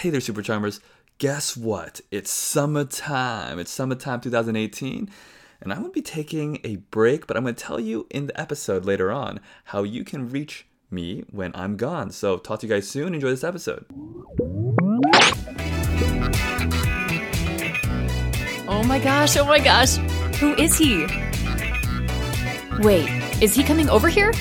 Hey 0.00 0.08
there, 0.08 0.22
Super 0.22 0.40
Charmers. 0.40 0.80
Guess 1.18 1.58
what? 1.58 2.00
It's 2.10 2.30
summertime. 2.30 3.58
It's 3.58 3.70
summertime 3.70 4.22
2018. 4.22 5.10
And 5.60 5.72
I'm 5.74 5.80
going 5.80 5.90
to 5.90 5.94
be 5.94 6.00
taking 6.00 6.58
a 6.64 6.76
break, 6.76 7.26
but 7.26 7.36
I'm 7.36 7.42
going 7.42 7.54
to 7.54 7.62
tell 7.62 7.78
you 7.78 8.06
in 8.08 8.26
the 8.26 8.40
episode 8.40 8.86
later 8.86 9.12
on 9.12 9.40
how 9.64 9.82
you 9.82 10.02
can 10.02 10.30
reach 10.30 10.66
me 10.90 11.24
when 11.30 11.52
I'm 11.54 11.76
gone. 11.76 12.12
So, 12.12 12.38
talk 12.38 12.60
to 12.60 12.66
you 12.66 12.72
guys 12.72 12.88
soon. 12.88 13.12
Enjoy 13.12 13.28
this 13.28 13.44
episode. 13.44 13.84
Oh 18.66 18.82
my 18.86 18.98
gosh, 19.00 19.36
oh 19.36 19.44
my 19.44 19.58
gosh. 19.58 19.96
Who 20.38 20.54
is 20.54 20.78
he? 20.78 21.04
Wait, 22.78 23.42
is 23.42 23.54
he 23.54 23.62
coming 23.62 23.90
over 23.90 24.08
here? 24.08 24.32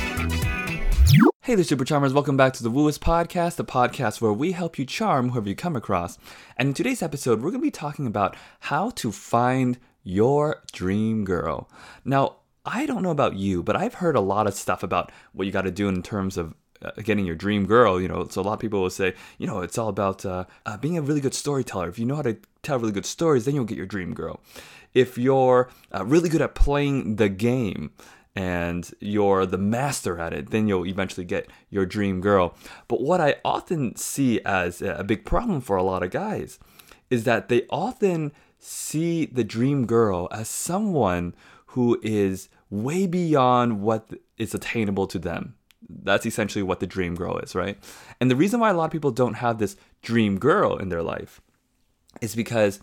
Hey 1.50 1.56
there, 1.56 1.64
Super 1.64 1.84
Charmers. 1.84 2.14
Welcome 2.14 2.38
back 2.38 2.54
to 2.54 2.62
the 2.62 2.70
Wooist 2.70 3.00
Podcast, 3.00 3.56
the 3.56 3.66
podcast 3.66 4.22
where 4.22 4.32
we 4.32 4.52
help 4.52 4.78
you 4.78 4.86
charm 4.86 5.30
whoever 5.30 5.50
you 5.50 5.56
come 5.56 5.76
across. 5.76 6.20
And 6.58 6.68
in 6.68 6.74
today's 6.76 7.02
episode, 7.02 7.42
we're 7.42 7.50
going 7.50 7.62
to 7.62 7.66
be 7.66 7.72
talking 7.72 8.06
about 8.06 8.38
how 8.60 8.92
to 8.92 9.12
find 9.12 9.80
your 10.04 10.62
dream 10.72 11.26
girl. 11.26 11.68
Now, 12.06 12.36
I 12.66 12.86
don't 12.86 13.02
know 13.02 13.10
about 13.10 13.34
you, 13.34 13.64
but 13.64 13.76
I've 13.76 13.96
heard 13.96 14.16
a 14.16 14.22
lot 14.22 14.46
of 14.46 14.54
stuff 14.54 14.84
about 14.84 15.12
what 15.34 15.48
you 15.48 15.52
got 15.52 15.64
to 15.64 15.72
do 15.72 15.90
in 15.90 16.04
terms 16.04 16.38
of 16.38 16.54
uh, 16.84 16.92
getting 17.02 17.26
your 17.26 17.36
dream 17.36 17.66
girl. 17.66 18.00
You 18.00 18.10
know, 18.10 18.28
so 18.30 18.42
a 18.42 18.44
lot 18.44 18.54
of 18.54 18.60
people 18.60 18.84
will 18.84 18.92
say, 18.92 19.16
you 19.40 19.48
know, 19.48 19.62
it's 19.62 19.80
all 19.80 19.90
about 19.90 20.24
uh, 20.28 20.46
uh, 20.68 20.78
being 20.78 21.00
a 21.00 21.02
really 21.02 21.20
good 21.20 21.34
storyteller. 21.34 21.90
If 21.90 21.98
you 21.98 22.06
know 22.06 22.18
how 22.18 22.22
to 22.22 22.38
tell 22.62 22.78
really 22.78 22.92
good 22.92 23.08
stories, 23.08 23.46
then 23.46 23.56
you'll 23.56 23.66
get 23.66 23.76
your 23.76 23.88
dream 23.88 24.14
girl. 24.14 24.40
If 24.94 25.18
you're 25.18 25.72
uh, 25.92 26.06
really 26.06 26.30
good 26.30 26.44
at 26.44 26.54
playing 26.54 27.16
the 27.16 27.28
game, 27.30 27.90
and 28.40 28.90
you're 29.02 29.46
the 29.46 29.58
master 29.58 30.18
at 30.18 30.32
it, 30.32 30.50
then 30.50 30.66
you'll 30.66 30.86
eventually 30.86 31.26
get 31.26 31.50
your 31.70 31.86
dream 31.86 32.22
girl. 32.22 32.56
But 32.88 33.02
what 33.02 33.20
I 33.20 33.36
often 33.44 33.98
see 33.98 34.40
as 34.46 34.82
a 34.82 35.04
big 35.04 35.26
problem 35.26 35.60
for 35.60 35.76
a 35.76 35.84
lot 35.84 36.04
of 36.04 36.12
guys 36.12 36.58
is 37.10 37.26
that 37.26 37.50
they 37.50 37.64
often 37.70 38.32
see 38.58 39.26
the 39.26 39.44
dream 39.44 39.86
girl 39.86 40.30
as 40.32 40.48
someone 40.48 41.36
who 41.74 42.00
is 42.02 42.48
way 42.70 43.08
beyond 43.08 43.82
what 43.82 44.10
is 44.38 44.54
attainable 44.54 45.08
to 45.08 45.20
them. 45.20 45.56
That's 45.90 46.26
essentially 46.26 46.64
what 46.64 46.80
the 46.80 46.88
dream 46.88 47.16
girl 47.16 47.40
is, 47.40 47.56
right? 47.56 47.78
And 48.22 48.32
the 48.32 48.38
reason 48.38 48.62
why 48.62 48.70
a 48.70 48.74
lot 48.74 48.86
of 48.86 48.92
people 48.92 49.12
don't 49.12 49.34
have 49.34 49.58
this 49.58 49.76
dream 50.02 50.40
girl 50.40 50.78
in 50.78 50.88
their 50.88 51.04
life 51.04 51.42
is 52.22 52.38
because 52.38 52.80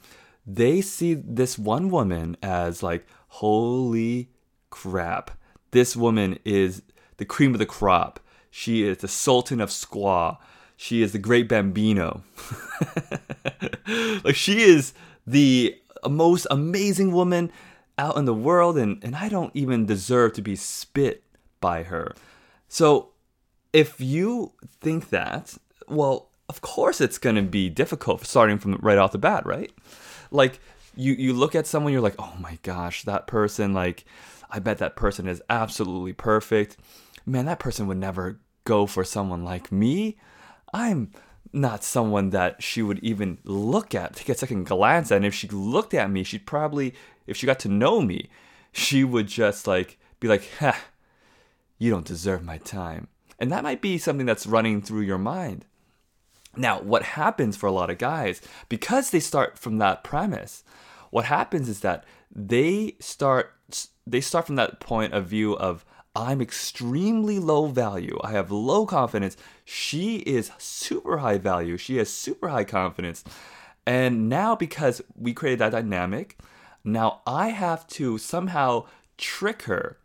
they 0.47 0.83
see 0.83 1.15
this 1.15 1.59
one 1.59 1.89
woman 1.89 2.37
as 2.43 2.83
like, 2.83 3.07
holy 3.29 4.29
crap. 4.69 5.31
This 5.71 5.97
woman 5.97 6.39
is 6.45 6.83
the 7.17 7.25
cream 7.25 7.53
of 7.53 7.59
the 7.59 7.67
crop. 7.67 8.21
She 8.51 8.83
is 8.83 8.99
the 8.99 9.09
Sultan 9.09 9.61
of 9.61 9.71
Swat. 9.71 10.41
She 10.77 11.03
is 11.03 11.13
the 11.13 11.19
great 11.19 11.49
Bambino. 11.49 12.23
like 14.25 14.37
she 14.37 14.63
is 14.63 14.93
the 15.27 15.77
most 16.09 16.47
amazing 16.51 17.13
woman 17.13 17.51
out 17.99 18.17
in 18.17 18.27
the 18.27 18.35
world, 18.35 18.77
and, 18.77 19.03
and 19.03 19.17
I 19.17 19.29
don't 19.29 19.55
even 19.55 19.87
deserve 19.87 20.35
to 20.35 20.43
be 20.43 20.57
spit 20.57 21.23
by 21.61 21.83
her. 21.85 22.15
So 22.69 23.11
if 23.73 24.01
you 24.01 24.53
think 24.81 25.11
that, 25.11 25.57
well, 25.89 26.29
of 26.49 26.61
course 26.61 27.01
it's 27.01 27.19
gonna 27.19 27.43
be 27.43 27.69
difficult 27.69 28.25
starting 28.25 28.59
from 28.59 28.75
right 28.83 28.99
off 28.99 29.13
the 29.13 29.19
bat, 29.19 29.47
right? 29.47 29.73
Like 30.31 30.61
you 30.97 31.13
you 31.15 31.33
look 31.33 31.55
at 31.55 31.67
someone, 31.67 31.93
you're 31.93 32.03
like, 32.03 32.17
oh 32.19 32.35
my 32.41 32.59
gosh, 32.63 33.05
that 33.05 33.27
person, 33.27 33.73
like, 33.73 34.05
I 34.51 34.59
bet 34.59 34.79
that 34.79 34.97
person 34.97 35.29
is 35.29 35.43
absolutely 35.49 36.13
perfect. 36.13 36.77
Man, 37.25 37.47
that 37.47 37.59
person 37.59 37.87
would 37.87 37.99
never 37.99 38.41
go 38.65 38.87
for 38.87 39.05
someone 39.05 39.45
like 39.45 39.71
me. 39.71 40.19
I'm 40.73 41.11
not 41.53 41.85
someone 41.85 42.31
that 42.31 42.63
she 42.63 42.83
would 42.83 42.99
even 43.01 43.39
look 43.45 43.95
at, 43.95 44.15
take 44.15 44.29
a 44.29 44.35
second 44.35 44.67
glance 44.67 45.11
at. 45.11 45.17
And 45.17 45.27
if 45.27 45.35
she 45.35 45.49
looked 45.49 45.95
at 45.95 46.11
me, 46.11 46.23
she'd 46.23 46.47
probably, 46.47 46.95
if 47.27 47.37
she 47.37 47.47
got 47.47 47.61
to 47.61 47.69
know 47.69 48.01
me, 48.01 48.29
she 48.73 49.05
would 49.05 49.27
just 49.27 49.67
like 49.67 49.99
be 50.21 50.29
like, 50.29 50.49
ha, 50.59 50.77
you 51.79 51.91
don't 51.91 52.07
deserve 52.07 52.45
my 52.45 52.59
time. 52.59 53.09
And 53.39 53.51
that 53.53 53.65
might 53.65 53.83
be 53.83 53.99
something 53.99 54.27
that's 54.27 54.47
running 54.47 54.83
through 54.83 55.03
your 55.03 55.19
mind. 55.19 55.65
Now, 56.57 56.81
what 56.81 57.03
happens 57.03 57.57
for 57.57 57.67
a 57.67 57.73
lot 57.73 57.91
of 57.91 57.99
guys, 57.99 58.41
because 58.69 59.11
they 59.11 59.21
start 59.21 59.59
from 59.59 59.79
that 59.79 60.03
premise, 60.03 60.65
what 61.17 61.25
happens 61.25 61.67
is 61.67 61.81
that 61.81 62.05
they 62.31 62.95
start 63.01 63.55
they 64.07 64.21
start 64.21 64.45
from 64.45 64.57
that 64.57 64.81
point 64.81 65.15
of 65.15 65.25
view 65.25 65.57
of 65.57 65.83
I'm 66.15 66.43
extremely 66.43 67.39
low 67.39 67.69
value. 67.69 68.19
I 68.23 68.33
have 68.33 68.51
low 68.51 68.85
confidence. 68.85 69.35
She 69.65 70.17
is 70.19 70.51
super 70.59 71.17
high 71.17 71.39
value. 71.39 71.79
She 71.79 71.97
has 71.97 72.11
super 72.11 72.49
high 72.51 72.65
confidence. 72.65 73.25
And 73.87 74.29
now 74.29 74.57
because 74.57 75.01
we 75.19 75.33
created 75.33 75.61
that 75.61 75.73
dynamic, 75.73 76.37
now 76.85 77.23
I 77.27 77.49
have 77.49 77.87
to 77.97 78.19
somehow 78.19 78.85
trick 79.17 79.63
her 79.63 79.97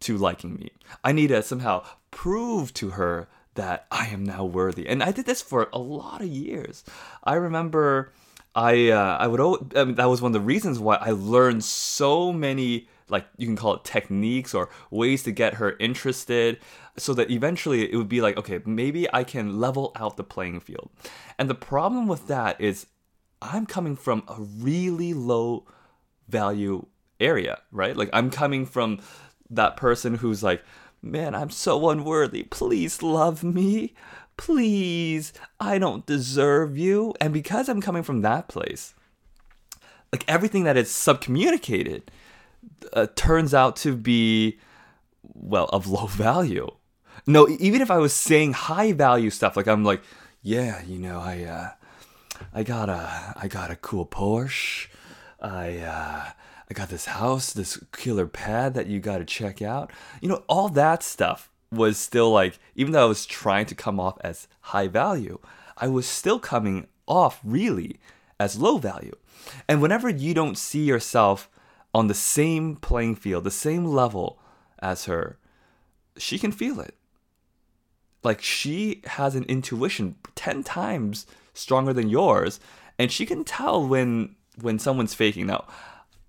to 0.00 0.18
liking 0.18 0.56
me. 0.56 0.72
I 1.02 1.12
need 1.12 1.28
to 1.28 1.42
somehow 1.42 1.86
prove 2.10 2.74
to 2.74 2.90
her 2.90 3.28
that 3.54 3.86
I 3.90 4.08
am 4.08 4.24
now 4.24 4.44
worthy. 4.44 4.86
And 4.86 5.02
I 5.02 5.10
did 5.10 5.24
this 5.24 5.40
for 5.40 5.70
a 5.72 5.78
lot 5.78 6.20
of 6.20 6.28
years. 6.28 6.84
I 7.24 7.36
remember 7.36 8.12
I 8.54 8.90
uh, 8.90 9.16
I 9.18 9.26
would 9.26 9.40
always, 9.40 9.62
I 9.76 9.84
mean, 9.84 9.94
that 9.96 10.08
was 10.08 10.20
one 10.20 10.30
of 10.30 10.40
the 10.40 10.46
reasons 10.46 10.78
why 10.78 10.96
I 10.96 11.10
learned 11.10 11.64
so 11.64 12.32
many 12.32 12.88
like 13.08 13.26
you 13.36 13.46
can 13.46 13.56
call 13.56 13.74
it 13.74 13.84
techniques 13.84 14.54
or 14.54 14.68
ways 14.90 15.22
to 15.24 15.32
get 15.32 15.54
her 15.54 15.76
interested 15.78 16.58
so 16.96 17.12
that 17.14 17.30
eventually 17.30 17.90
it 17.90 17.96
would 17.96 18.08
be 18.08 18.20
like 18.20 18.36
okay 18.36 18.60
maybe 18.64 19.12
I 19.12 19.24
can 19.24 19.58
level 19.60 19.92
out 19.96 20.16
the 20.16 20.24
playing 20.24 20.60
field. 20.60 20.90
And 21.38 21.48
the 21.48 21.54
problem 21.54 22.06
with 22.06 22.26
that 22.28 22.60
is 22.60 22.86
I'm 23.42 23.66
coming 23.66 23.96
from 23.96 24.22
a 24.28 24.40
really 24.40 25.14
low 25.14 25.66
value 26.28 26.86
area, 27.18 27.60
right? 27.70 27.96
Like 27.96 28.10
I'm 28.12 28.30
coming 28.30 28.66
from 28.66 29.00
that 29.48 29.76
person 29.76 30.16
who's 30.16 30.42
like, 30.42 30.62
man, 31.02 31.34
I'm 31.34 31.50
so 31.50 31.88
unworthy. 31.90 32.44
Please 32.44 33.02
love 33.02 33.42
me 33.42 33.94
please, 34.40 35.34
I 35.60 35.76
don't 35.76 36.06
deserve 36.06 36.78
you. 36.78 37.14
And 37.20 37.30
because 37.30 37.68
I'm 37.68 37.82
coming 37.82 38.02
from 38.02 38.22
that 38.22 38.48
place, 38.48 38.94
like 40.10 40.24
everything 40.26 40.64
that 40.64 40.78
is 40.78 40.88
subcommunicated 40.88 42.04
uh, 42.94 43.08
turns 43.16 43.52
out 43.52 43.76
to 43.76 43.94
be, 43.94 44.58
well, 45.22 45.66
of 45.66 45.86
low 45.86 46.06
value. 46.06 46.70
No, 47.26 47.46
even 47.60 47.82
if 47.82 47.90
I 47.90 47.98
was 47.98 48.14
saying 48.14 48.54
high 48.54 48.92
value 48.92 49.28
stuff, 49.28 49.58
like 49.58 49.68
I'm 49.68 49.84
like, 49.84 50.00
yeah, 50.42 50.82
you 50.84 50.98
know, 50.98 51.20
I, 51.20 51.42
uh, 51.44 51.70
I 52.54 52.62
got 52.62 52.88
a, 52.88 53.34
I 53.36 53.46
got 53.46 53.70
a 53.70 53.76
cool 53.76 54.06
Porsche. 54.06 54.88
I, 55.38 55.76
uh, 55.80 56.30
I 56.70 56.74
got 56.74 56.88
this 56.88 57.04
house, 57.04 57.52
this 57.52 57.78
killer 57.92 58.26
pad 58.26 58.72
that 58.72 58.86
you 58.86 59.00
got 59.00 59.18
to 59.18 59.26
check 59.26 59.60
out. 59.60 59.92
You 60.22 60.30
know, 60.30 60.44
all 60.48 60.70
that 60.70 61.02
stuff 61.02 61.50
was 61.72 61.98
still 61.98 62.30
like, 62.30 62.58
even 62.74 62.92
though 62.92 63.04
I 63.04 63.08
was 63.08 63.26
trying 63.26 63.66
to 63.66 63.74
come 63.74 64.00
off 64.00 64.18
as 64.22 64.48
high 64.60 64.88
value, 64.88 65.38
I 65.76 65.88
was 65.88 66.06
still 66.06 66.38
coming 66.38 66.86
off 67.06 67.40
really 67.44 68.00
as 68.38 68.58
low 68.58 68.78
value. 68.78 69.16
And 69.68 69.80
whenever 69.80 70.08
you 70.08 70.34
don't 70.34 70.58
see 70.58 70.84
yourself 70.84 71.48
on 71.94 72.06
the 72.06 72.14
same 72.14 72.76
playing 72.76 73.16
field, 73.16 73.44
the 73.44 73.50
same 73.50 73.84
level 73.84 74.38
as 74.80 75.04
her, 75.06 75.38
she 76.16 76.38
can 76.38 76.52
feel 76.52 76.80
it. 76.80 76.94
Like 78.22 78.42
she 78.42 79.02
has 79.06 79.34
an 79.34 79.44
intuition 79.44 80.16
10 80.34 80.62
times 80.62 81.26
stronger 81.54 81.92
than 81.92 82.08
yours, 82.08 82.60
and 82.98 83.10
she 83.10 83.24
can 83.24 83.44
tell 83.44 83.86
when 83.86 84.36
when 84.60 84.78
someone's 84.78 85.14
faking. 85.14 85.46
Now, 85.46 85.66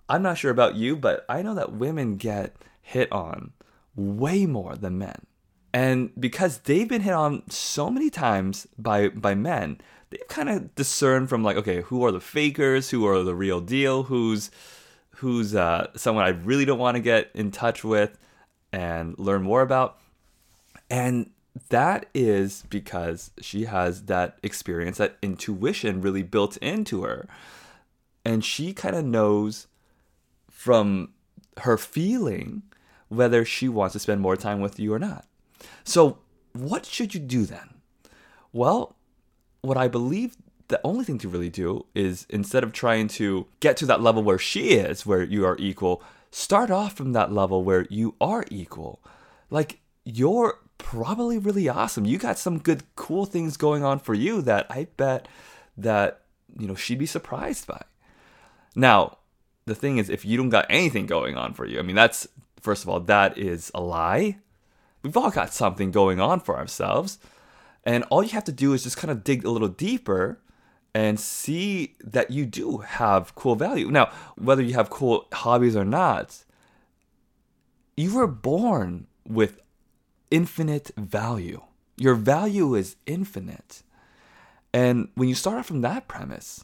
I'm 0.07 0.21
not 0.21 0.37
sure 0.37 0.51
about 0.51 0.75
you, 0.75 0.95
but 0.95 1.25
I 1.27 1.41
know 1.41 1.55
that 1.55 1.73
women 1.73 2.15
get 2.15 2.55
hit 2.81 3.11
on 3.11 3.51
way 3.95 4.45
more 4.45 4.75
than 4.75 4.97
men. 4.97 5.25
And 5.73 6.11
because 6.19 6.59
they've 6.59 6.87
been 6.87 7.01
hit 7.01 7.13
on 7.13 7.49
so 7.49 7.89
many 7.89 8.09
times 8.09 8.67
by 8.77 9.09
by 9.09 9.35
men, 9.35 9.79
they've 10.09 10.27
kind 10.27 10.49
of 10.49 10.75
discerned 10.75 11.29
from 11.29 11.43
like, 11.43 11.57
okay, 11.57 11.81
who 11.81 12.03
are 12.05 12.11
the 12.11 12.19
fakers, 12.19 12.89
who 12.89 13.07
are 13.07 13.23
the 13.23 13.35
real 13.35 13.61
deal, 13.61 14.03
who's 14.03 14.51
who's 15.17 15.55
uh, 15.55 15.87
someone 15.95 16.25
I 16.25 16.29
really 16.29 16.65
don't 16.65 16.79
want 16.79 16.95
to 16.95 17.01
get 17.01 17.29
in 17.33 17.51
touch 17.51 17.83
with 17.83 18.17
and 18.71 19.17
learn 19.17 19.43
more 19.43 19.61
about. 19.61 19.97
And 20.89 21.29
that 21.69 22.07
is 22.13 22.63
because 22.69 23.31
she 23.41 23.65
has 23.65 24.03
that 24.03 24.37
experience, 24.43 24.97
that 24.97 25.17
intuition 25.21 26.01
really 26.01 26.23
built 26.23 26.57
into 26.57 27.03
her. 27.03 27.27
And 28.25 28.43
she 28.43 28.73
kind 28.73 28.95
of 28.95 29.05
knows 29.05 29.67
from 30.49 31.09
her 31.57 31.77
feeling 31.77 32.63
whether 33.09 33.43
she 33.43 33.67
wants 33.67 33.93
to 33.93 33.99
spend 33.99 34.21
more 34.21 34.37
time 34.37 34.61
with 34.61 34.79
you 34.79 34.93
or 34.93 34.99
not. 34.99 35.25
So, 35.83 36.19
what 36.53 36.85
should 36.85 37.13
you 37.13 37.19
do 37.19 37.45
then? 37.45 37.75
Well, 38.53 38.95
what 39.61 39.77
I 39.77 39.87
believe 39.87 40.35
the 40.67 40.81
only 40.83 41.03
thing 41.03 41.17
to 41.19 41.29
really 41.29 41.49
do 41.49 41.85
is 41.93 42.25
instead 42.29 42.63
of 42.63 42.71
trying 42.71 43.07
to 43.09 43.47
get 43.59 43.77
to 43.77 43.85
that 43.87 44.01
level 44.01 44.23
where 44.23 44.39
she 44.39 44.69
is, 44.69 45.05
where 45.05 45.23
you 45.23 45.45
are 45.45 45.57
equal, 45.59 46.01
start 46.31 46.71
off 46.71 46.93
from 46.93 47.13
that 47.13 47.31
level 47.31 47.63
where 47.63 47.85
you 47.89 48.15
are 48.21 48.45
equal. 48.49 49.03
Like, 49.49 49.79
you're 50.05 50.59
probably 50.77 51.37
really 51.37 51.69
awesome. 51.69 52.05
You 52.05 52.17
got 52.17 52.39
some 52.39 52.57
good, 52.57 52.83
cool 52.95 53.25
things 53.25 53.57
going 53.57 53.83
on 53.83 53.99
for 53.99 54.13
you 54.13 54.41
that 54.41 54.65
I 54.69 54.87
bet 54.97 55.27
that 55.77 56.21
you 56.57 56.67
know 56.67 56.75
she'd 56.75 56.99
be 56.99 57.05
surprised 57.05 57.67
by. 57.67 57.81
Now, 58.75 59.17
the 59.65 59.75
thing 59.75 59.97
is, 59.97 60.09
if 60.09 60.25
you 60.25 60.37
don't 60.37 60.49
got 60.49 60.65
anything 60.69 61.05
going 61.05 61.37
on 61.37 61.53
for 61.53 61.65
you, 61.65 61.79
I 61.79 61.81
mean, 61.81 61.95
that's 61.95 62.27
first 62.59 62.83
of 62.83 62.89
all, 62.89 62.99
that 63.01 63.37
is 63.37 63.71
a 63.75 63.81
lie. 63.81 64.37
We've 65.03 65.17
all 65.17 65.31
got 65.31 65.53
something 65.53 65.91
going 65.91 66.19
on 66.19 66.39
for 66.39 66.57
ourselves. 66.57 67.19
And 67.83 68.03
all 68.09 68.23
you 68.23 68.29
have 68.29 68.43
to 68.45 68.51
do 68.51 68.73
is 68.73 68.83
just 68.83 68.97
kind 68.97 69.11
of 69.11 69.23
dig 69.23 69.43
a 69.43 69.49
little 69.49 69.67
deeper 69.67 70.39
and 70.93 71.19
see 71.19 71.95
that 72.03 72.31
you 72.31 72.45
do 72.45 72.79
have 72.79 73.33
cool 73.35 73.55
value. 73.55 73.89
Now, 73.89 74.11
whether 74.37 74.61
you 74.61 74.73
have 74.73 74.89
cool 74.89 75.27
hobbies 75.33 75.75
or 75.75 75.85
not, 75.85 76.43
you 77.95 78.13
were 78.13 78.27
born 78.27 79.07
with 79.27 79.61
infinite 80.29 80.91
value. 80.97 81.61
Your 81.97 82.15
value 82.15 82.75
is 82.75 82.95
infinite. 83.05 83.83
And 84.73 85.09
when 85.15 85.29
you 85.29 85.35
start 85.35 85.59
off 85.59 85.65
from 85.65 85.81
that 85.81 86.07
premise, 86.07 86.63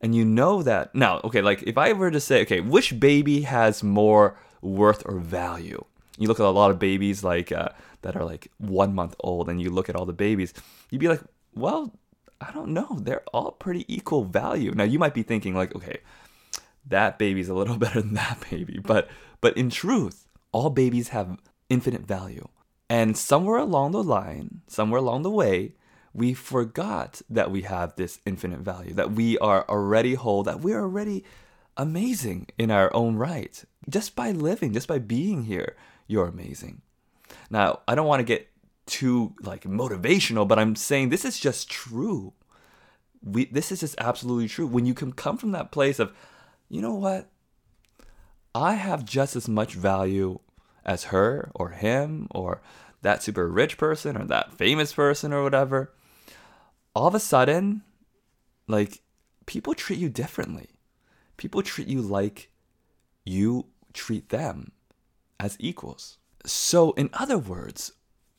and 0.00 0.14
you 0.14 0.24
know 0.24 0.62
that 0.62 0.94
now, 0.94 1.20
okay, 1.24 1.40
like 1.40 1.62
if 1.62 1.78
I 1.78 1.92
were 1.92 2.10
to 2.10 2.20
say, 2.20 2.42
okay, 2.42 2.60
which 2.60 3.00
baby 3.00 3.42
has 3.42 3.82
more 3.82 4.36
worth 4.60 5.02
or 5.06 5.18
value? 5.18 5.84
You 6.18 6.28
look 6.28 6.40
at 6.40 6.46
a 6.46 6.50
lot 6.50 6.70
of 6.70 6.78
babies 6.78 7.22
like 7.22 7.52
uh, 7.52 7.70
that 8.02 8.16
are 8.16 8.24
like 8.24 8.50
one 8.58 8.94
month 8.94 9.14
old, 9.20 9.48
and 9.48 9.60
you 9.60 9.70
look 9.70 9.88
at 9.88 9.96
all 9.96 10.06
the 10.06 10.12
babies, 10.12 10.54
you'd 10.90 11.00
be 11.00 11.08
like, 11.08 11.22
well, 11.54 11.92
I 12.40 12.52
don't 12.52 12.70
know, 12.70 12.98
they're 13.00 13.24
all 13.32 13.52
pretty 13.52 13.84
equal 13.92 14.24
value. 14.24 14.72
Now 14.72 14.84
you 14.84 14.98
might 14.98 15.14
be 15.14 15.22
thinking 15.22 15.54
like, 15.54 15.74
okay, 15.74 15.98
that 16.86 17.18
baby's 17.18 17.48
a 17.48 17.54
little 17.54 17.76
better 17.78 18.00
than 18.00 18.14
that 18.14 18.44
baby, 18.50 18.78
but 18.82 19.08
but 19.40 19.56
in 19.56 19.70
truth, 19.70 20.26
all 20.52 20.70
babies 20.70 21.08
have 21.08 21.38
infinite 21.68 22.06
value. 22.06 22.48
And 22.88 23.16
somewhere 23.16 23.58
along 23.58 23.92
the 23.92 24.02
line, 24.02 24.62
somewhere 24.68 25.00
along 25.00 25.22
the 25.22 25.30
way, 25.30 25.74
we 26.14 26.32
forgot 26.32 27.20
that 27.28 27.50
we 27.50 27.62
have 27.62 27.94
this 27.96 28.20
infinite 28.24 28.60
value, 28.60 28.94
that 28.94 29.12
we 29.12 29.36
are 29.38 29.68
already 29.68 30.14
whole, 30.14 30.42
that 30.44 30.60
we're 30.60 30.80
already 30.80 31.24
amazing 31.76 32.46
in 32.56 32.70
our 32.70 32.94
own 32.94 33.16
right. 33.16 33.64
Just 33.88 34.16
by 34.16 34.30
living, 34.30 34.72
just 34.72 34.88
by 34.88 34.98
being 34.98 35.44
here, 35.44 35.76
you're 36.06 36.28
amazing. 36.28 36.82
Now, 37.50 37.80
I 37.86 37.94
don't 37.94 38.06
want 38.06 38.20
to 38.20 38.24
get 38.24 38.48
too 38.86 39.34
like 39.40 39.64
motivational, 39.64 40.46
but 40.46 40.58
I'm 40.58 40.76
saying 40.76 41.08
this 41.08 41.24
is 41.24 41.38
just 41.38 41.70
true. 41.70 42.32
We 43.22 43.46
this 43.46 43.72
is 43.72 43.80
just 43.80 43.96
absolutely 43.98 44.48
true. 44.48 44.66
When 44.66 44.86
you 44.86 44.94
can 44.94 45.12
come 45.12 45.36
from 45.36 45.52
that 45.52 45.72
place 45.72 45.98
of, 45.98 46.12
you 46.68 46.80
know 46.80 46.94
what? 46.94 47.28
I 48.54 48.74
have 48.74 49.04
just 49.04 49.36
as 49.36 49.48
much 49.48 49.74
value 49.74 50.38
as 50.84 51.04
her 51.04 51.50
or 51.54 51.70
him 51.70 52.28
or 52.30 52.62
that 53.02 53.22
super 53.22 53.48
rich 53.48 53.76
person 53.76 54.16
or 54.16 54.24
that 54.24 54.54
famous 54.54 54.92
person 54.92 55.32
or 55.32 55.42
whatever 55.42 55.92
all 56.96 57.06
of 57.06 57.14
a 57.14 57.20
sudden, 57.20 57.82
like, 58.66 59.02
people 59.44 59.74
treat 59.74 59.98
you 59.98 60.08
differently. 60.08 60.70
People 61.36 61.60
treat 61.62 61.88
you 61.88 62.00
like 62.00 62.50
you 63.22 63.66
treat 63.92 64.30
them 64.30 64.72
as 65.38 65.56
equals. 65.58 66.18
So, 66.44 66.92
in 66.92 67.10
other 67.12 67.38
words, 67.38 67.92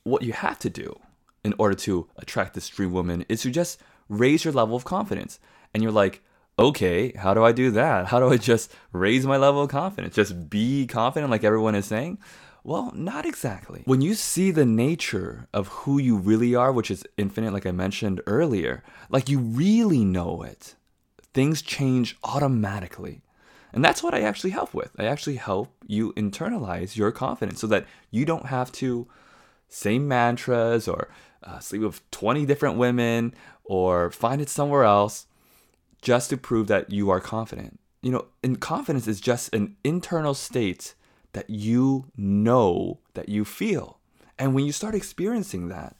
what 0.04 0.22
you 0.22 0.32
have 0.32 0.58
to 0.60 0.70
do 0.70 0.98
in 1.44 1.54
order 1.58 1.74
to 1.74 2.08
attract 2.16 2.54
this 2.54 2.68
dream 2.68 2.92
woman 2.92 3.24
is 3.28 3.42
to 3.42 3.50
just 3.50 3.80
raise 4.08 4.44
your 4.44 4.52
level 4.52 4.76
of 4.76 4.84
confidence. 4.84 5.38
And 5.72 5.82
you're 5.82 5.92
like, 5.92 6.22
okay, 6.58 7.12
how 7.12 7.34
do 7.34 7.44
I 7.44 7.52
do 7.52 7.70
that? 7.72 8.06
How 8.06 8.18
do 8.18 8.30
I 8.30 8.36
just 8.36 8.72
raise 8.92 9.26
my 9.26 9.36
level 9.36 9.62
of 9.62 9.70
confidence? 9.70 10.14
Just 10.14 10.50
be 10.50 10.86
confident, 10.86 11.30
like 11.30 11.44
everyone 11.44 11.74
is 11.74 11.86
saying? 11.86 12.18
Well, 12.64 12.92
not 12.94 13.24
exactly. 13.24 13.82
When 13.84 14.00
you 14.00 14.14
see 14.14 14.50
the 14.50 14.66
nature 14.66 15.48
of 15.54 15.68
who 15.68 15.98
you 15.98 16.16
really 16.16 16.54
are, 16.54 16.72
which 16.72 16.90
is 16.90 17.04
infinite, 17.16 17.52
like 17.52 17.66
I 17.66 17.72
mentioned 17.72 18.20
earlier, 18.26 18.82
like 19.08 19.28
you 19.28 19.38
really 19.38 20.04
know 20.04 20.42
it, 20.42 20.74
things 21.32 21.62
change 21.62 22.16
automatically. 22.24 23.22
And 23.72 23.84
that's 23.84 24.02
what 24.02 24.14
I 24.14 24.22
actually 24.22 24.50
help 24.50 24.72
with. 24.72 24.92
I 24.98 25.04
actually 25.04 25.36
help 25.36 25.72
you 25.86 26.12
internalize 26.14 26.96
your 26.96 27.12
confidence 27.12 27.60
so 27.60 27.66
that 27.68 27.86
you 28.10 28.24
don't 28.24 28.46
have 28.46 28.72
to 28.72 29.06
say 29.68 29.98
mantras 29.98 30.88
or 30.88 31.08
uh, 31.42 31.58
sleep 31.58 31.82
with 31.82 32.10
20 32.10 32.46
different 32.46 32.78
women 32.78 33.34
or 33.64 34.10
find 34.10 34.40
it 34.40 34.48
somewhere 34.48 34.84
else 34.84 35.26
just 36.00 36.30
to 36.30 36.36
prove 36.36 36.66
that 36.68 36.90
you 36.90 37.10
are 37.10 37.20
confident. 37.20 37.78
You 38.02 38.12
know, 38.12 38.26
and 38.42 38.60
confidence 38.60 39.06
is 39.06 39.20
just 39.20 39.52
an 39.54 39.76
internal 39.84 40.34
state 40.34 40.94
that 41.32 41.50
you 41.50 42.06
know 42.16 43.00
that 43.14 43.28
you 43.28 43.44
feel. 43.44 43.98
And 44.38 44.54
when 44.54 44.64
you 44.64 44.72
start 44.72 44.94
experiencing 44.94 45.68
that, 45.68 45.96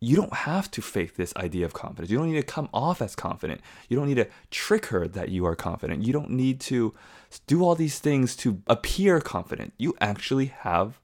you 0.00 0.16
don't 0.16 0.32
have 0.32 0.70
to 0.70 0.80
fake 0.80 1.16
this 1.16 1.34
idea 1.36 1.66
of 1.66 1.74
confidence. 1.74 2.10
You 2.10 2.16
don't 2.16 2.32
need 2.32 2.40
to 2.40 2.42
come 2.42 2.70
off 2.72 3.02
as 3.02 3.14
confident. 3.14 3.60
You 3.88 3.96
don't 3.98 4.08
need 4.08 4.14
to 4.14 4.28
trick 4.50 4.86
her 4.86 5.06
that 5.06 5.28
you 5.28 5.44
are 5.44 5.54
confident. 5.54 6.06
You 6.06 6.12
don't 6.12 6.30
need 6.30 6.58
to 6.60 6.94
do 7.46 7.62
all 7.62 7.74
these 7.74 7.98
things 7.98 8.34
to 8.36 8.62
appear 8.66 9.20
confident. 9.20 9.74
You 9.76 9.94
actually 10.00 10.46
have 10.46 10.98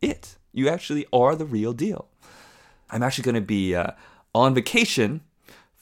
it. 0.00 0.36
You 0.52 0.68
actually 0.68 1.06
are 1.12 1.36
the 1.36 1.44
real 1.44 1.74
deal. 1.74 2.08
I'm 2.90 3.02
actually 3.02 3.24
going 3.24 3.34
to 3.34 3.40
be 3.42 3.74
uh, 3.74 3.90
on 4.34 4.54
vacation 4.54 5.20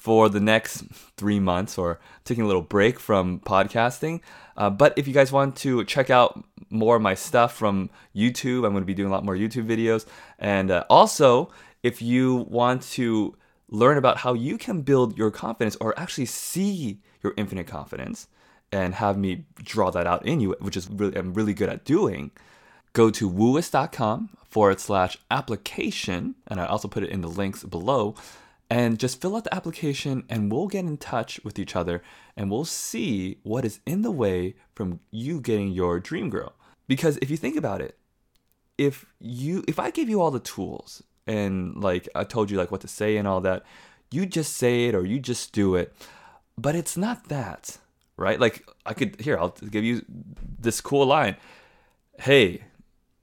for 0.07 0.29
the 0.29 0.39
next 0.39 0.85
three 1.17 1.41
months 1.41 1.77
or 1.77 1.99
taking 2.25 2.45
a 2.45 2.47
little 2.47 2.63
break 2.63 3.01
from 3.01 3.41
podcasting. 3.41 4.21
Uh, 4.57 4.71
but 4.71 4.97
if 4.97 5.09
you 5.09 5.13
guys 5.13 5.33
want 5.33 5.57
to 5.57 5.85
check 5.85 6.11
out 6.11 6.45
more 6.71 6.95
of 6.95 7.03
my 7.03 7.13
stuff 7.13 7.57
from 7.57 7.91
YouTube, 8.15 8.65
I'm 8.65 8.71
going 8.71 8.83
to 8.83 8.87
be 8.87 8.95
doing 8.95 9.09
a 9.09 9.13
lot 9.13 9.25
more 9.25 9.35
YouTube 9.35 9.67
videos. 9.67 10.07
And 10.39 10.71
uh, 10.71 10.85
also, 10.89 11.51
if 11.83 12.01
you 12.01 12.47
want 12.49 12.83
to 12.93 13.35
learn 13.69 13.99
about 13.99 14.19
how 14.19 14.33
you 14.33 14.57
can 14.59 14.83
build 14.83 15.19
your 15.19 15.33
confidence 15.33 15.75
or 15.81 15.93
actually 15.99 16.27
see 16.27 17.01
your 17.21 17.35
infinite 17.37 17.67
confidence 17.67 18.29
and 18.71 18.95
have 18.95 19.19
me 19.19 19.45
draw 19.57 19.91
that 19.91 20.07
out 20.07 20.25
in 20.25 20.39
you, 20.39 20.55
which 20.61 20.77
is 20.77 20.89
really 20.89 21.17
I'm 21.17 21.35
really 21.35 21.53
good 21.53 21.69
at 21.69 21.85
doing, 21.85 22.31
go 22.93 23.11
to 23.11 23.29
wooist.com 23.29 24.29
forward 24.49 24.79
slash 24.79 25.19
application, 25.33 26.37
and 26.47 26.61
I 26.61 26.67
also 26.67 26.87
put 26.87 27.03
it 27.03 27.11
in 27.11 27.23
the 27.23 27.29
links 27.29 27.65
below 27.65 28.15
and 28.69 28.99
just 28.99 29.21
fill 29.21 29.37
out 29.37 29.45
the 29.45 29.55
application 29.55 30.25
and 30.29 30.51
we'll 30.51 30.67
get 30.67 30.85
in 30.85 30.97
touch 30.97 31.41
with 31.45 31.59
each 31.59 31.77
other 31.77 32.03
and 32.37 32.51
we'll 32.51 32.65
see 32.65 33.39
what 33.43 33.65
is 33.65 33.81
in 33.87 34.03
the 34.03 34.11
way 34.11 34.55
from 34.75 35.01
you 35.11 35.41
getting 35.41 35.69
your 35.69 36.01
dream 36.01 36.31
girl. 36.31 36.55
Because 36.89 37.19
if 37.23 37.31
you 37.31 37.37
think 37.37 37.57
about 37.57 37.81
it 37.81 37.97
if 38.79 39.07
you 39.19 39.65
if 39.67 39.79
i 39.79 39.91
gave 39.91 40.09
you 40.09 40.21
all 40.21 40.31
the 40.31 40.41
tools 40.41 41.03
and 41.27 41.77
like 41.77 42.09
i 42.15 42.25
told 42.25 42.51
you 42.51 42.57
like 42.57 42.71
what 42.71 42.81
to 42.81 42.89
say 42.89 43.17
and 43.17 43.27
all 43.27 43.41
that 43.41 43.65
you 44.11 44.27
just 44.27 44.57
say 44.57 44.87
it 44.87 44.95
or 44.95 45.05
you 45.05 45.19
just 45.19 45.53
do 45.53 45.75
it. 45.75 45.93
But 46.57 46.77
it's 46.77 46.97
not 46.97 47.29
that 47.29 47.79
right? 48.17 48.39
Like 48.41 48.69
i 48.85 48.95
could 48.95 49.21
here 49.21 49.39
i'll 49.39 49.51
give 49.51 49.85
you 49.85 50.05
this 50.59 50.81
cool 50.81 51.07
line. 51.07 51.37
Hey 52.19 52.65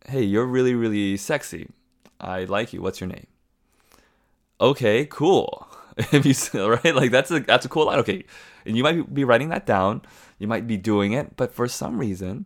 hey 0.07 0.23
you're 0.23 0.45
really 0.45 0.75
really 0.75 1.17
sexy. 1.17 1.69
I 2.19 2.45
like 2.45 2.73
you. 2.73 2.81
What's 2.81 2.99
your 2.99 3.09
name 3.09 3.27
okay, 4.63 5.05
cool. 5.05 5.67
if 5.97 6.25
you 6.25 6.67
right, 6.67 6.95
like 6.95 7.11
that's 7.11 7.29
a 7.29 7.39
that's 7.41 7.65
a 7.65 7.69
cool 7.69 7.85
line. 7.85 7.99
Okay, 7.99 8.23
and 8.65 8.75
you 8.75 8.83
might 8.83 9.13
be 9.13 9.23
writing 9.23 9.49
that 9.49 9.65
down. 9.65 10.01
You 10.39 10.47
might 10.47 10.65
be 10.65 10.77
doing 10.77 11.13
it, 11.13 11.35
but 11.35 11.53
for 11.53 11.67
some 11.67 11.99
reason, 11.99 12.45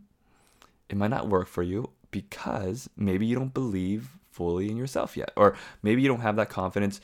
it 0.90 0.98
might 0.98 1.12
not 1.12 1.30
work 1.30 1.48
for 1.48 1.64
you 1.64 1.92
because 2.12 2.90
maybe 2.98 3.26
you 3.26 3.36
don't 3.36 3.54
believe 3.54 4.18
fully 4.32 4.70
in 4.70 4.76
yourself 4.78 5.16
yet, 5.16 5.32
or 5.38 5.56
maybe 5.82 6.02
you 6.02 6.08
don't 6.08 6.22
have 6.22 6.36
that 6.36 6.50
confidence 6.50 7.00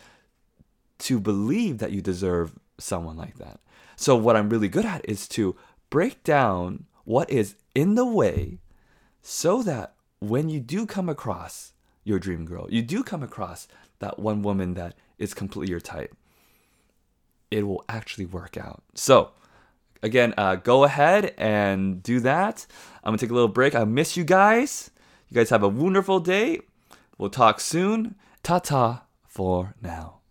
to 1.00 1.20
believe 1.20 1.78
that 1.78 1.92
you 1.92 2.02
deserve 2.02 2.54
someone 2.78 3.18
like 3.18 3.38
that. 3.38 3.60
So 3.96 4.16
what 4.16 4.36
I'm 4.36 4.50
really 4.50 4.68
good 4.68 4.86
at 4.86 5.08
is 5.08 5.28
to 5.30 5.56
break 5.90 6.24
down 6.24 6.86
what 7.06 7.30
is 7.30 7.56
in 7.74 7.96
the 7.96 8.06
way 8.06 8.60
so 9.22 9.64
that 9.64 9.94
when 10.20 10.50
you 10.50 10.60
do 10.60 10.86
come 10.86 11.10
across 11.10 11.74
your 12.04 12.20
dream 12.20 12.46
girl, 12.46 12.68
you 12.70 12.82
do 12.82 13.04
come 13.04 13.24
across 13.24 13.68
that 14.00 14.20
one 14.20 14.42
woman 14.42 14.74
that 14.74 14.96
is 15.18 15.34
completely 15.34 15.72
your 15.72 15.80
type, 15.80 16.16
it 17.52 17.66
will 17.68 17.84
actually 17.88 18.26
work 18.26 18.58
out. 18.58 18.84
So, 18.96 19.32
again, 20.02 20.34
uh, 20.38 20.56
go 20.56 20.84
ahead 20.84 21.34
and 21.38 22.02
do 22.04 22.20
that. 22.22 22.66
I'm 23.04 23.12
gonna 23.12 23.18
take 23.18 23.30
a 23.30 23.34
little 23.34 23.48
break. 23.48 23.76
I 23.76 23.84
miss 23.84 24.18
you 24.18 24.24
guys. 24.24 24.92
You 25.30 25.36
guys 25.36 25.50
have 25.50 25.64
a 25.64 25.68
wonderful 25.68 26.20
day. 26.20 26.60
We'll 27.18 27.30
talk 27.30 27.60
soon. 27.60 28.16
Ta 28.42 28.60
ta 28.60 29.04
for 29.28 29.76
now. 29.82 30.23